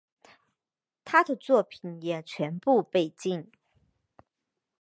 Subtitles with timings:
[1.05, 3.51] 他的作品也全部被禁。